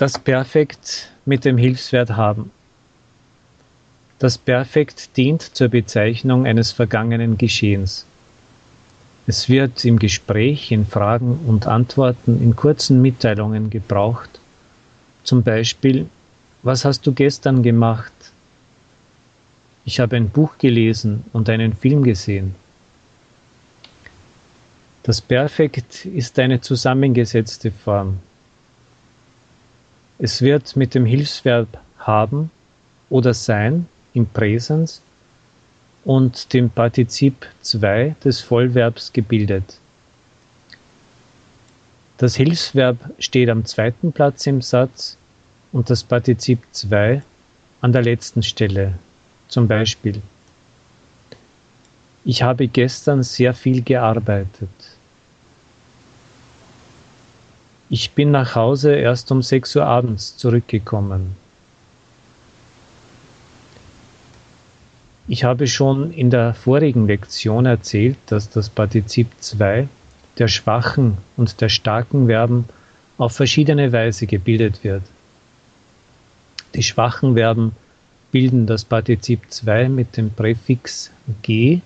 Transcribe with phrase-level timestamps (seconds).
[0.00, 2.50] Das Perfekt mit dem Hilfswert haben.
[4.18, 8.06] Das Perfekt dient zur Bezeichnung eines vergangenen Geschehens.
[9.26, 14.40] Es wird im Gespräch, in Fragen und Antworten, in kurzen Mitteilungen gebraucht.
[15.22, 16.08] Zum Beispiel,
[16.62, 18.14] was hast du gestern gemacht?
[19.84, 22.54] Ich habe ein Buch gelesen und einen Film gesehen.
[25.02, 28.16] Das Perfekt ist eine zusammengesetzte Form.
[30.22, 32.50] Es wird mit dem Hilfsverb haben
[33.08, 35.00] oder sein im Präsens
[36.04, 39.78] und dem Partizip 2 des Vollverbs gebildet.
[42.18, 45.16] Das Hilfsverb steht am zweiten Platz im Satz
[45.72, 47.22] und das Partizip 2
[47.80, 48.92] an der letzten Stelle.
[49.48, 50.20] Zum Beispiel,
[52.26, 54.68] ich habe gestern sehr viel gearbeitet.
[57.92, 61.34] Ich bin nach Hause erst um 6 Uhr abends zurückgekommen.
[65.26, 69.88] Ich habe schon in der vorigen Lektion erzählt, dass das Partizip 2
[70.38, 72.66] der schwachen und der starken Verben
[73.18, 75.02] auf verschiedene Weise gebildet wird.
[76.76, 77.72] Die schwachen Verben
[78.30, 81.10] bilden das Partizip 2 mit dem Präfix
[81.42, 81.80] g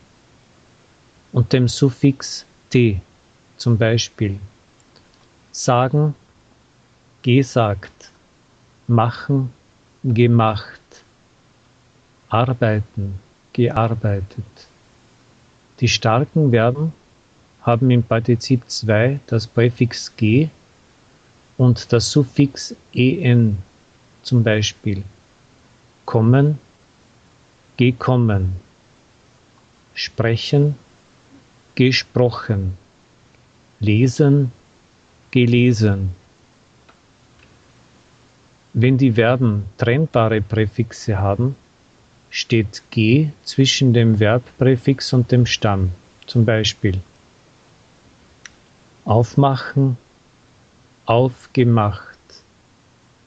[1.32, 3.00] und dem Suffix t,
[3.56, 4.38] zum Beispiel
[5.54, 6.16] sagen,
[7.22, 8.10] gesagt,
[8.88, 9.52] machen,
[10.02, 10.80] gemacht,
[12.28, 13.20] arbeiten,
[13.52, 14.44] gearbeitet.
[15.78, 16.92] Die starken Verben
[17.62, 20.48] haben im Partizip 2 das Präfix g
[21.56, 23.56] und das Suffix en,
[24.22, 25.04] zum Beispiel.
[26.04, 26.58] Kommen,
[27.76, 28.56] gekommen,
[29.94, 30.74] sprechen,
[31.76, 32.76] gesprochen,
[33.78, 34.50] lesen,
[35.34, 36.10] gelesen.
[38.72, 41.56] Wenn die Verben trennbare Präfixe haben,
[42.30, 45.90] steht G zwischen dem Verbpräfix und dem Stamm.
[46.28, 47.00] Zum Beispiel
[49.04, 49.96] aufmachen,
[51.04, 52.22] aufgemacht,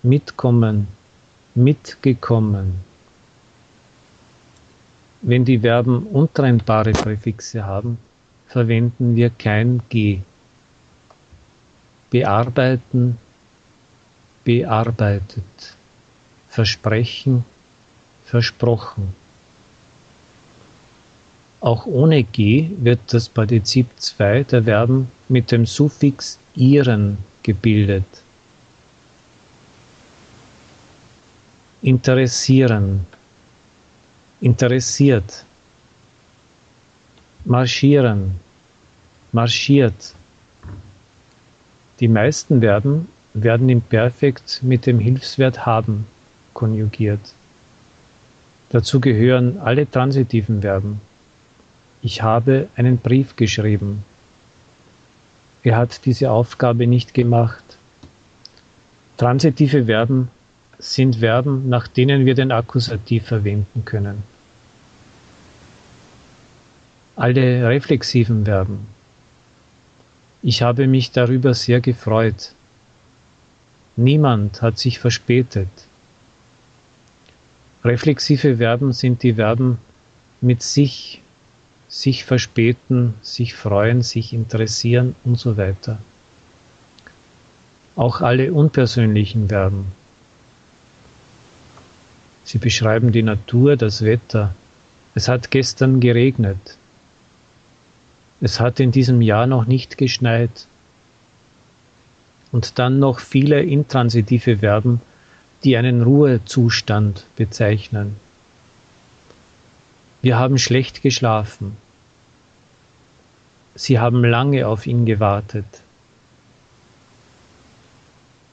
[0.02, 0.88] mitkommen,
[1.56, 2.76] mitgekommen.
[5.22, 7.98] Wenn die Verben untrennbare Präfixe haben,
[8.48, 10.22] verwenden wir kein G.
[12.10, 13.18] Bearbeiten,
[14.44, 15.76] bearbeitet.
[16.50, 17.44] Versprechen,
[18.26, 19.14] versprochen.
[21.60, 28.06] Auch ohne G wird das Partizip 2 der Verben mit dem Suffix ihren gebildet.
[31.82, 33.06] Interessieren,
[34.42, 35.46] interessiert,
[37.46, 38.40] marschieren,
[39.32, 40.14] marschiert.
[42.00, 46.06] Die meisten Verben werden im Perfekt mit dem Hilfswert haben
[46.54, 47.20] konjugiert.
[48.70, 51.00] Dazu gehören alle transitiven Verben.
[52.02, 54.04] Ich habe einen Brief geschrieben.
[55.64, 57.64] Er hat diese Aufgabe nicht gemacht.
[59.18, 60.30] Transitive Verben
[60.80, 64.24] sind Verben, nach denen wir den Akkusativ verwenden können.
[67.16, 68.97] Alle reflexiven Verben.
[70.48, 72.54] Ich habe mich darüber sehr gefreut.
[73.98, 75.68] Niemand hat sich verspätet.
[77.84, 79.78] Reflexive Verben sind die Verben
[80.40, 81.22] mit sich,
[81.90, 85.98] sich verspäten, sich freuen, sich interessieren und so weiter.
[87.98, 89.88] Auch alle unpersönlichen Verben.
[92.46, 94.56] Sie beschreiben die Natur, das Wetter.
[95.14, 96.78] Es hat gestern geregnet.
[98.40, 100.68] Es hat in diesem Jahr noch nicht geschneit.
[102.52, 105.02] Und dann noch viele intransitive Verben,
[105.64, 108.16] die einen Ruhezustand bezeichnen.
[110.22, 111.78] Wir haben schlecht geschlafen.
[113.76, 115.66] Sie haben lange auf ihn gewartet.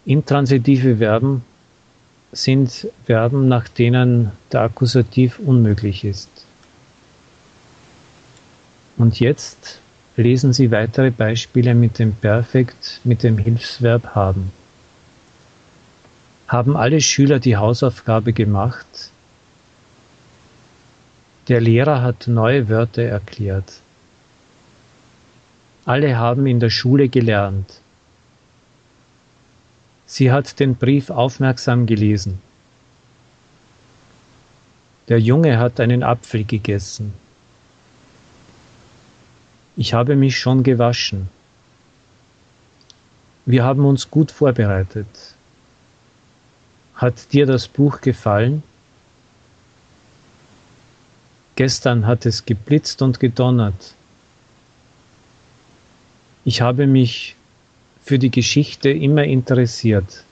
[0.05, 1.45] Intransitive Verben
[2.33, 6.29] sind Verben, nach denen der Akkusativ unmöglich ist.
[8.97, 9.81] Und jetzt
[10.17, 14.53] lesen Sie weitere Beispiele mit dem Perfekt, mit dem Hilfsverb haben.
[16.47, 18.87] Haben alle Schüler die Hausaufgabe gemacht?
[21.49, 23.81] Der Lehrer hat neue Wörter erklärt.
[25.85, 27.81] Alle haben in der Schule gelernt.
[30.07, 32.41] Sie hat den Brief aufmerksam gelesen.
[35.09, 37.13] Der Junge hat einen Apfel gegessen.
[39.77, 41.29] Ich habe mich schon gewaschen.
[43.45, 45.07] Wir haben uns gut vorbereitet.
[46.95, 48.63] Hat dir das Buch gefallen?
[51.57, 53.95] Gestern hat es geblitzt und gedonnert.
[56.45, 57.37] Ich habe mich
[58.05, 60.25] für die Geschichte immer interessiert.